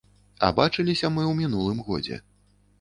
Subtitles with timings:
[0.47, 2.23] А бачыліся мы ў мінулым годзе.